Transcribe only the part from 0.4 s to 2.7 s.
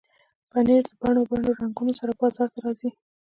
پنېر د بڼو بڼو رنګونو سره بازار ته